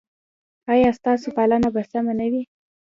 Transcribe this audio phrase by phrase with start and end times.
[0.73, 2.43] ایا ستاسو پالنه به سمه نه وي؟